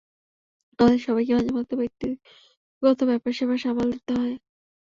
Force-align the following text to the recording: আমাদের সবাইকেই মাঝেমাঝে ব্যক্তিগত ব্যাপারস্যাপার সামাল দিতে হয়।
আমাদের 0.79 0.99
সবাইকেই 1.01 1.35
মাঝেমাঝে 1.37 1.75
ব্যক্তিগত 1.81 2.99
ব্যাপারস্যাপার 3.09 3.57
সামাল 3.63 3.87
দিতে 3.95 4.13
হয়। 4.15 4.35